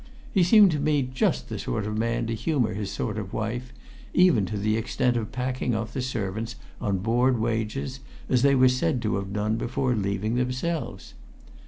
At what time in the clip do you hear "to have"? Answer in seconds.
9.03-9.31